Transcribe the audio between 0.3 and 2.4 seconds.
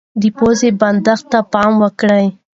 پوزې بندښت ته پام وکړئ.